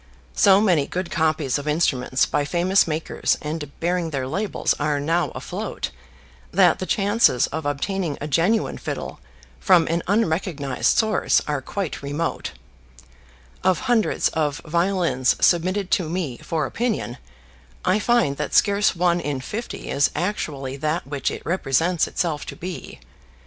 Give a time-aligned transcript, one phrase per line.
[0.33, 5.29] So many good copies of instruments by famous makers and bearing their labels are now
[5.35, 5.91] afloat,
[6.51, 9.19] that the chances of obtaining a genuine fiddle
[9.59, 12.53] from an unrecognised source are quite remote;
[13.63, 17.19] of hundreds of violins submitted to me for opinion,
[17.85, 22.55] I find that scarce one in fifty is actually that which it represents itself to
[22.55, 22.99] be.